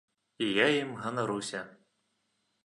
І 0.45 0.47
я 0.59 0.65
ім 0.83 0.95
ганаруся. 1.01 1.61